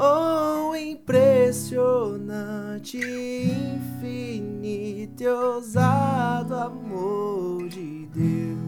[0.00, 2.98] Oh, impressionante,
[3.50, 8.67] infinito e ousado amor de Deus.